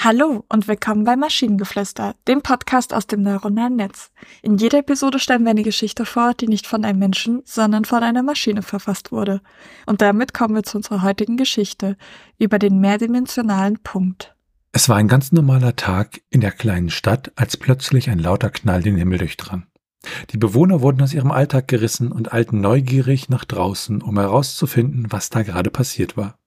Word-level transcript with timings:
Hallo 0.00 0.44
und 0.48 0.68
willkommen 0.68 1.02
bei 1.02 1.16
Maschinengeflüster, 1.16 2.14
dem 2.28 2.40
Podcast 2.40 2.94
aus 2.94 3.08
dem 3.08 3.20
neuronalen 3.22 3.74
Netz. 3.74 4.12
In 4.42 4.56
jeder 4.56 4.78
Episode 4.78 5.18
stellen 5.18 5.42
wir 5.42 5.50
eine 5.50 5.64
Geschichte 5.64 6.04
vor, 6.04 6.34
die 6.34 6.46
nicht 6.46 6.68
von 6.68 6.84
einem 6.84 7.00
Menschen, 7.00 7.42
sondern 7.44 7.84
von 7.84 8.04
einer 8.04 8.22
Maschine 8.22 8.62
verfasst 8.62 9.10
wurde. 9.10 9.40
Und 9.86 10.00
damit 10.00 10.34
kommen 10.34 10.54
wir 10.54 10.62
zu 10.62 10.76
unserer 10.76 11.02
heutigen 11.02 11.36
Geschichte 11.36 11.96
über 12.38 12.60
den 12.60 12.78
mehrdimensionalen 12.78 13.80
Punkt. 13.82 14.36
Es 14.70 14.88
war 14.88 14.98
ein 14.98 15.08
ganz 15.08 15.32
normaler 15.32 15.74
Tag 15.74 16.20
in 16.30 16.42
der 16.42 16.52
kleinen 16.52 16.90
Stadt, 16.90 17.32
als 17.34 17.56
plötzlich 17.56 18.08
ein 18.08 18.20
lauter 18.20 18.50
Knall 18.50 18.84
den 18.84 18.96
Himmel 18.96 19.18
durchdrang. 19.18 19.66
Die 20.30 20.38
Bewohner 20.38 20.80
wurden 20.80 21.02
aus 21.02 21.12
ihrem 21.12 21.32
Alltag 21.32 21.66
gerissen 21.66 22.12
und 22.12 22.32
eilten 22.32 22.60
neugierig 22.60 23.30
nach 23.30 23.44
draußen, 23.44 24.00
um 24.00 24.16
herauszufinden, 24.16 25.08
was 25.10 25.28
da 25.28 25.42
gerade 25.42 25.70
passiert 25.70 26.16
war. 26.16 26.38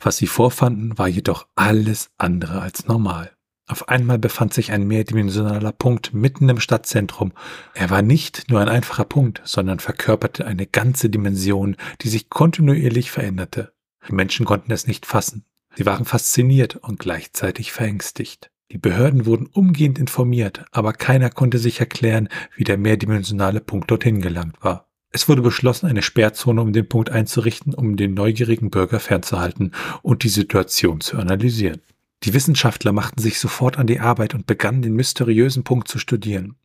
Was 0.00 0.16
sie 0.16 0.26
vorfanden, 0.26 0.96
war 0.98 1.08
jedoch 1.08 1.46
alles 1.56 2.10
andere 2.18 2.60
als 2.60 2.86
normal. 2.86 3.32
Auf 3.66 3.90
einmal 3.90 4.18
befand 4.18 4.54
sich 4.54 4.72
ein 4.72 4.86
mehrdimensionaler 4.86 5.72
Punkt 5.72 6.14
mitten 6.14 6.48
im 6.48 6.58
Stadtzentrum. 6.58 7.32
Er 7.74 7.90
war 7.90 8.00
nicht 8.00 8.48
nur 8.48 8.60
ein 8.60 8.68
einfacher 8.68 9.04
Punkt, 9.04 9.42
sondern 9.44 9.78
verkörperte 9.78 10.46
eine 10.46 10.66
ganze 10.66 11.10
Dimension, 11.10 11.76
die 12.00 12.08
sich 12.08 12.30
kontinuierlich 12.30 13.10
veränderte. 13.10 13.72
Die 14.08 14.14
Menschen 14.14 14.46
konnten 14.46 14.72
es 14.72 14.86
nicht 14.86 15.04
fassen. 15.04 15.44
Sie 15.76 15.84
waren 15.84 16.06
fasziniert 16.06 16.76
und 16.76 16.98
gleichzeitig 16.98 17.72
verängstigt. 17.72 18.50
Die 18.72 18.78
Behörden 18.78 19.26
wurden 19.26 19.46
umgehend 19.46 19.98
informiert, 19.98 20.64
aber 20.72 20.94
keiner 20.94 21.30
konnte 21.30 21.58
sich 21.58 21.80
erklären, 21.80 22.28
wie 22.56 22.64
der 22.64 22.78
mehrdimensionale 22.78 23.60
Punkt 23.60 23.90
dorthin 23.90 24.22
gelangt 24.22 24.62
war. 24.62 24.87
Es 25.10 25.28
wurde 25.28 25.42
beschlossen, 25.42 25.86
eine 25.86 26.02
Sperrzone 26.02 26.60
um 26.60 26.72
den 26.72 26.88
Punkt 26.88 27.10
einzurichten, 27.10 27.72
um 27.74 27.96
den 27.96 28.14
neugierigen 28.14 28.70
Bürger 28.70 29.00
fernzuhalten 29.00 29.72
und 30.02 30.22
die 30.22 30.28
Situation 30.28 31.00
zu 31.00 31.16
analysieren. 31.16 31.80
Die 32.24 32.34
Wissenschaftler 32.34 32.92
machten 32.92 33.20
sich 33.20 33.38
sofort 33.38 33.78
an 33.78 33.86
die 33.86 34.00
Arbeit 34.00 34.34
und 34.34 34.46
begannen 34.46 34.82
den 34.82 34.94
mysteriösen 34.94 35.64
Punkt 35.64 35.88
zu 35.88 35.98
studieren. 35.98 36.56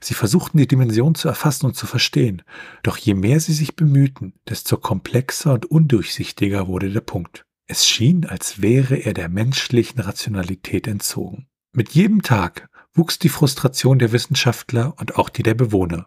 Sie 0.00 0.14
versuchten 0.14 0.58
die 0.58 0.68
Dimension 0.68 1.14
zu 1.14 1.28
erfassen 1.28 1.66
und 1.66 1.76
zu 1.76 1.86
verstehen, 1.86 2.42
doch 2.82 2.96
je 2.96 3.14
mehr 3.14 3.40
sie 3.40 3.52
sich 3.52 3.76
bemühten, 3.76 4.34
desto 4.48 4.76
komplexer 4.76 5.54
und 5.54 5.66
undurchsichtiger 5.66 6.66
wurde 6.66 6.90
der 6.90 7.00
Punkt. 7.00 7.44
Es 7.66 7.86
schien, 7.86 8.26
als 8.26 8.62
wäre 8.62 8.96
er 8.96 9.12
der 9.12 9.28
menschlichen 9.28 10.00
Rationalität 10.00 10.86
entzogen. 10.86 11.46
Mit 11.72 11.90
jedem 11.90 12.22
Tag 12.22 12.68
wuchs 12.94 13.18
die 13.18 13.28
Frustration 13.28 13.98
der 13.98 14.12
Wissenschaftler 14.12 14.94
und 14.98 15.16
auch 15.16 15.28
die 15.28 15.42
der 15.42 15.54
Bewohner. 15.54 16.06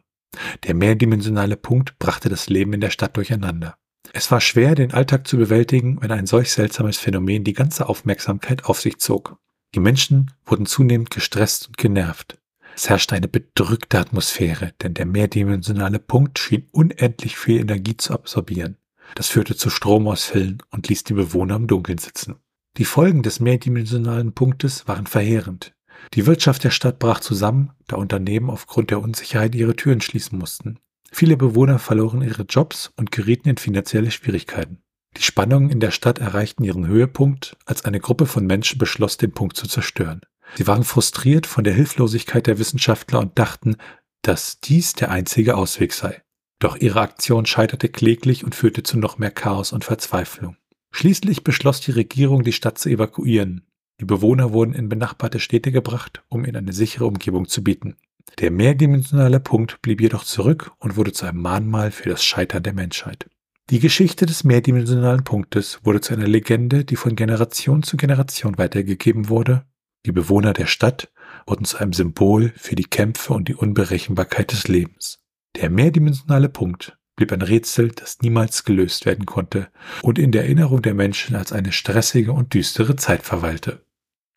Der 0.63 0.73
mehrdimensionale 0.73 1.57
Punkt 1.57 1.97
brachte 1.99 2.29
das 2.29 2.49
Leben 2.49 2.73
in 2.73 2.81
der 2.81 2.89
Stadt 2.89 3.17
durcheinander. 3.17 3.77
Es 4.13 4.31
war 4.31 4.41
schwer, 4.41 4.75
den 4.75 4.93
Alltag 4.93 5.27
zu 5.27 5.37
bewältigen, 5.37 6.01
wenn 6.01 6.11
ein 6.11 6.25
solch 6.25 6.51
seltsames 6.51 6.97
Phänomen 6.97 7.43
die 7.43 7.53
ganze 7.53 7.89
Aufmerksamkeit 7.89 8.65
auf 8.65 8.81
sich 8.81 8.97
zog. 8.99 9.37
Die 9.75 9.79
Menschen 9.79 10.31
wurden 10.45 10.65
zunehmend 10.65 11.11
gestresst 11.11 11.67
und 11.67 11.77
genervt. 11.77 12.39
Es 12.75 12.89
herrschte 12.89 13.15
eine 13.15 13.27
bedrückte 13.27 13.99
Atmosphäre, 13.99 14.73
denn 14.81 14.93
der 14.93 15.05
mehrdimensionale 15.05 15.99
Punkt 15.99 16.39
schien 16.39 16.67
unendlich 16.71 17.37
viel 17.37 17.59
Energie 17.59 17.97
zu 17.97 18.13
absorbieren. 18.13 18.77
Das 19.15 19.27
führte 19.27 19.55
zu 19.55 19.69
Stromausfällen 19.69 20.63
und 20.71 20.87
ließ 20.87 21.03
die 21.03 21.13
Bewohner 21.13 21.55
im 21.55 21.67
Dunkeln 21.67 21.97
sitzen. 21.97 22.37
Die 22.77 22.85
Folgen 22.85 23.23
des 23.23 23.39
mehrdimensionalen 23.39 24.33
Punktes 24.33 24.87
waren 24.87 25.07
verheerend. 25.07 25.73
Die 26.13 26.25
Wirtschaft 26.25 26.63
der 26.63 26.71
Stadt 26.71 26.99
brach 26.99 27.19
zusammen, 27.19 27.71
da 27.87 27.95
Unternehmen 27.97 28.49
aufgrund 28.49 28.89
der 28.89 29.01
Unsicherheit 29.01 29.55
ihre 29.55 29.75
Türen 29.75 30.01
schließen 30.01 30.37
mussten. 30.37 30.79
Viele 31.11 31.37
Bewohner 31.37 31.79
verloren 31.79 32.21
ihre 32.21 32.43
Jobs 32.43 32.91
und 32.95 33.11
gerieten 33.11 33.49
in 33.49 33.57
finanzielle 33.57 34.11
Schwierigkeiten. 34.11 34.81
Die 35.17 35.23
Spannungen 35.23 35.69
in 35.69 35.79
der 35.79 35.91
Stadt 35.91 36.19
erreichten 36.19 36.63
ihren 36.63 36.87
Höhepunkt, 36.87 37.57
als 37.65 37.85
eine 37.85 37.99
Gruppe 37.99 38.25
von 38.25 38.45
Menschen 38.45 38.77
beschloss, 38.77 39.17
den 39.17 39.31
Punkt 39.31 39.57
zu 39.57 39.67
zerstören. 39.67 40.21
Sie 40.55 40.67
waren 40.67 40.83
frustriert 40.83 41.47
von 41.47 41.63
der 41.63 41.73
Hilflosigkeit 41.73 42.47
der 42.47 42.59
Wissenschaftler 42.59 43.19
und 43.19 43.37
dachten, 43.37 43.77
dass 44.21 44.59
dies 44.59 44.93
der 44.93 45.11
einzige 45.11 45.55
Ausweg 45.55 45.93
sei. 45.93 46.21
Doch 46.59 46.75
ihre 46.75 47.01
Aktion 47.01 47.45
scheiterte 47.45 47.89
kläglich 47.89 48.43
und 48.43 48.53
führte 48.53 48.83
zu 48.83 48.97
noch 48.97 49.17
mehr 49.17 49.31
Chaos 49.31 49.71
und 49.71 49.85
Verzweiflung. 49.85 50.57
Schließlich 50.91 51.43
beschloss 51.43 51.81
die 51.81 51.91
Regierung, 51.91 52.43
die 52.43 52.51
Stadt 52.51 52.77
zu 52.77 52.89
evakuieren. 52.89 53.65
Die 53.99 54.05
Bewohner 54.05 54.53
wurden 54.53 54.73
in 54.73 54.89
benachbarte 54.89 55.39
Städte 55.39 55.71
gebracht, 55.71 56.23
um 56.29 56.45
ihnen 56.45 56.55
eine 56.55 56.73
sichere 56.73 57.05
Umgebung 57.05 57.47
zu 57.47 57.63
bieten. 57.63 57.97
Der 58.39 58.51
mehrdimensionale 58.51 59.39
Punkt 59.39 59.81
blieb 59.81 60.01
jedoch 60.01 60.23
zurück 60.23 60.71
und 60.79 60.95
wurde 60.95 61.11
zu 61.11 61.25
einem 61.25 61.41
Mahnmal 61.41 61.91
für 61.91 62.09
das 62.09 62.23
Scheitern 62.23 62.63
der 62.63 62.73
Menschheit. 62.73 63.29
Die 63.69 63.79
Geschichte 63.79 64.25
des 64.25 64.43
mehrdimensionalen 64.43 65.23
Punktes 65.23 65.79
wurde 65.83 66.01
zu 66.01 66.13
einer 66.13 66.27
Legende, 66.27 66.85
die 66.85 66.95
von 66.95 67.15
Generation 67.15 67.83
zu 67.83 67.97
Generation 67.97 68.57
weitergegeben 68.57 69.29
wurde. 69.29 69.65
Die 70.05 70.11
Bewohner 70.11 70.53
der 70.53 70.65
Stadt 70.65 71.11
wurden 71.45 71.65
zu 71.65 71.77
einem 71.77 71.93
Symbol 71.93 72.53
für 72.55 72.75
die 72.75 72.85
Kämpfe 72.85 73.33
und 73.33 73.47
die 73.47 73.55
Unberechenbarkeit 73.55 74.53
des 74.53 74.67
Lebens. 74.67 75.19
Der 75.55 75.69
mehrdimensionale 75.69 76.49
Punkt 76.49 76.97
blieb 77.15 77.33
ein 77.33 77.41
Rätsel, 77.41 77.89
das 77.89 78.19
niemals 78.21 78.63
gelöst 78.63 79.05
werden 79.05 79.25
konnte 79.25 79.67
und 80.01 80.17
in 80.17 80.31
der 80.31 80.43
Erinnerung 80.43 80.81
der 80.81 80.93
Menschen 80.93 81.35
als 81.35 81.51
eine 81.51 81.73
stressige 81.73 82.31
und 82.31 82.53
düstere 82.53 82.95
Zeit 82.95 83.23
verweilte. 83.23 83.83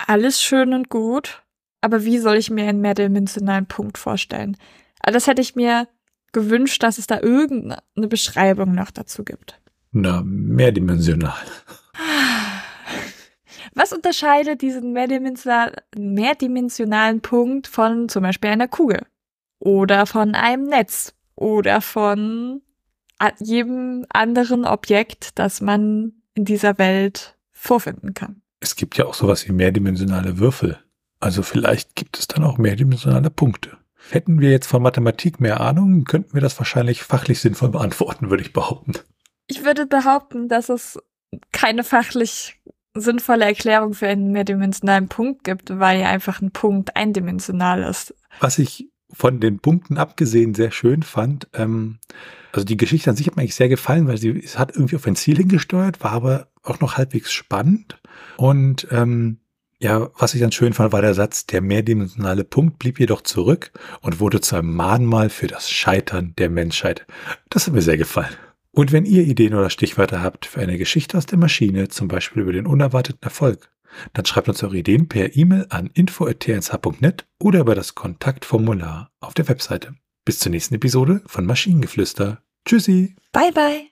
Alles 0.07 0.43
schön 0.43 0.73
und 0.73 0.89
gut, 0.89 1.43
aber 1.81 2.05
wie 2.05 2.19
soll 2.19 2.37
ich 2.37 2.51
mir 2.51 2.69
einen 2.69 2.81
mehrdimensionalen 2.81 3.67
Punkt 3.67 3.99
vorstellen? 3.99 4.57
Also 5.01 5.17
das 5.17 5.27
hätte 5.27 5.43
ich 5.43 5.57
mir 5.57 5.89
gewünscht, 6.33 6.83
dass 6.83 6.99
es 6.99 7.07
da 7.07 7.21
irgendeine 7.21 8.09
Beschreibung 8.09 8.73
noch 8.73 8.91
dazu 8.91 9.25
gibt. 9.25 9.61
Na, 9.93 10.23
mehrdimensional. 10.25 11.35
Was 13.75 13.93
unterscheidet 13.93 14.61
diesen 14.61 14.93
mehrdimensional, 14.93 15.75
mehrdimensionalen 15.97 17.21
Punkt 17.21 17.67
von 17.67 18.09
zum 18.09 18.23
Beispiel 18.23 18.51
einer 18.51 18.69
Kugel? 18.69 19.07
Oder 19.59 20.07
von 20.07 20.35
einem 20.35 20.65
Netz? 20.65 21.15
Oder 21.37 21.81
von 21.81 22.61
jedem 23.39 24.05
anderen 24.13 24.67
Objekt, 24.67 25.39
das 25.39 25.61
man 25.61 26.13
in 26.35 26.45
dieser 26.45 26.79
Welt 26.79 27.37
vorfinden 27.51 28.15
kann? 28.15 28.42
Es 28.63 28.77
gibt 28.77 28.97
ja 28.97 29.07
auch 29.07 29.15
sowas 29.15 29.49
wie 29.49 29.53
mehrdimensionale 29.53 30.39
Würfel. 30.39 30.79
Also 31.19 31.43
vielleicht 31.43 31.97
gibt 31.97 32.17
es 32.17 32.29
dann 32.29 32.45
auch 32.45 32.59
mehrdimensionale 32.59 33.29
Punkte. 33.29 33.77
Hätten 34.11 34.41
wir 34.41 34.51
jetzt 34.51 34.69
von 34.69 34.83
Mathematik 34.83 35.41
mehr 35.41 35.61
Ahnung, 35.61 36.05
könnten 36.05 36.35
wir 36.35 36.41
das 36.41 36.57
wahrscheinlich 36.59 37.03
fachlich 37.03 37.41
sinnvoll 37.41 37.71
beantworten, 37.71 38.31
würde 38.31 38.45
ich 38.45 38.53
behaupten. 38.53 38.93
Ich 39.49 39.65
würde 39.65 39.87
behaupten, 39.87 40.49
dass 40.49 40.69
es 40.69 41.01
keine 41.51 41.83
fachlich 41.83 42.61
sinnvolle 42.95 43.47
Erklärung 43.47 43.95
für 43.95 44.07
einen 44.07 44.31
mehrdimensionalen 44.31 45.09
Punkt 45.09 45.43
gibt, 45.43 45.79
weil 45.81 46.01
ja 46.01 46.09
einfach 46.09 46.41
ein 46.41 46.53
Punkt 46.53 46.95
eindimensional 46.97 47.83
ist. 47.83 48.15
Was 48.39 48.59
ich 48.59 48.89
von 49.13 49.41
den 49.41 49.59
Punkten 49.59 49.99
abgesehen 49.99 50.55
sehr 50.55 50.71
schön 50.71 51.03
fand, 51.03 51.49
ähm, 51.53 51.99
also 52.53 52.65
die 52.65 52.77
Geschichte 52.77 53.11
an 53.11 53.17
sich 53.17 53.27
hat 53.27 53.37
mir 53.37 53.43
eigentlich 53.43 53.57
sehr 53.57 53.69
gefallen, 53.69 54.07
weil 54.07 54.19
sie 54.19 54.31
es 54.31 54.59
hat 54.59 54.75
irgendwie 54.75 54.97
auf 54.97 55.07
ein 55.07 55.17
Ziel 55.17 55.37
hingesteuert, 55.37 56.03
war 56.03 56.13
aber 56.13 56.49
auch 56.63 56.81
noch 56.81 56.97
halbwegs 56.97 57.33
spannend. 57.33 57.99
Und 58.37 58.87
ähm, 58.91 59.39
ja, 59.79 60.11
was 60.17 60.35
ich 60.35 60.41
dann 60.41 60.53
schön 60.53 60.75
fand, 60.75 60.93
war 60.93 61.03
der 61.03 61.15
Satz, 61.15 61.47
der 61.47 61.61
mehrdimensionale 61.61 62.45
Punkt 62.45 62.79
blieb 62.79 63.01
jedoch 63.01 63.23
zurück 63.23 63.73
und 64.01 64.21
wurde 64.21 64.41
zu 64.41 64.55
einem 64.57 64.75
Mahnmal 64.75 65.29
für 65.29 65.49
das 65.49 65.69
Scheitern 65.69 66.35
der 66.39 66.51
Menschheit. 66.51 67.05
Das 67.51 67.67
hat 67.67 67.75
mir 67.75 67.83
sehr 67.83 67.97
gefallen. 67.97 68.35
Und 68.71 68.93
wenn 68.93 69.05
ihr 69.05 69.25
Ideen 69.25 69.55
oder 69.55 69.71
Stichwörter 69.71 70.23
habt 70.23 70.47
für 70.47 70.61
eine 70.61 70.79
Geschichte 70.79 71.19
aus 71.19 71.27
der 71.27 71.39
Maschine, 71.39 71.89
zum 71.89 72.09
Beispiel 72.09 72.43
über 72.43 72.53
den 72.53 72.67
unerwarteten 72.67 73.23
Erfolg, 73.23 73.71
dann 74.15 74.25
schreibt 74.25 74.49
uns 74.49 74.63
eure 74.63 74.79
Ideen 74.79 75.09
per 75.09 75.37
E-Mail 75.37 75.67
an 75.69 75.91
info.tnsh.net 75.93 77.27
oder 77.39 77.61
über 77.61 77.75
das 77.75 77.95
Kontaktformular 77.95 79.11
auf 79.21 79.35
der 79.35 79.49
Webseite. 79.49 79.95
Bis 80.25 80.39
zur 80.39 80.51
nächsten 80.51 80.77
Episode 80.77 81.23
von 81.27 81.45
Maschinengeflüster. 81.45 82.43
Tschüssi. 82.65 83.17
Bye 83.33 83.53
bye. 83.53 83.92